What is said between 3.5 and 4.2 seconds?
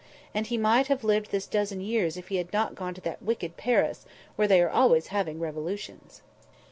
Paris,